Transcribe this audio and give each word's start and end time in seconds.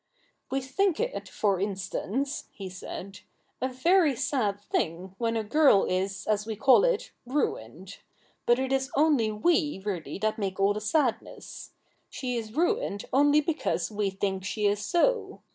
'We 0.49 0.61
think 0.61 0.99
it, 0.99 1.29
for 1.29 1.59
instance,' 1.59 2.45
he 2.49 2.71
said, 2.71 3.19
'a 3.61 3.67
very 3.67 4.15
sad 4.15 4.59
thing 4.59 5.13
when 5.19 5.37
a 5.37 5.43
girl 5.43 5.85
is 5.85 6.25
as 6.25 6.47
we 6.47 6.55
call 6.55 6.83
it 6.83 7.11
ruined. 7.27 7.99
But 8.47 8.57
it 8.57 8.73
is 8.73 8.89
we 8.97 9.29
really 9.29 10.17
that 10.17 10.39
make 10.39 10.59
all 10.59 10.73
the 10.73 10.81
sadness. 10.81 11.73
She 12.09 12.35
is 12.35 12.55
ruined 12.55 13.05
only 13.13 13.41
because 13.41 13.91
we 13.91 14.09
think 14.09 14.43
she 14.43 14.65
is 14.65 14.83
so. 14.83 15.43